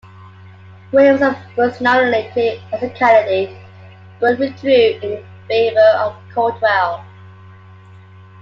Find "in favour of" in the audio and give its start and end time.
4.99-6.15